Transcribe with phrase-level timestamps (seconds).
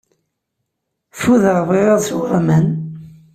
[1.19, 2.67] Fudeɣ, bɣiɣ ad sweɣ aman.